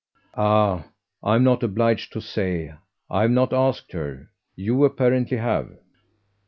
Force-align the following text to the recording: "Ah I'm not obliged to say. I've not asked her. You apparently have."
"Ah 0.35 0.85
I'm 1.21 1.43
not 1.43 1.61
obliged 1.61 2.11
to 2.13 2.21
say. 2.21 2.73
I've 3.07 3.29
not 3.29 3.53
asked 3.53 3.91
her. 3.91 4.31
You 4.55 4.83
apparently 4.83 5.37
have." 5.37 5.73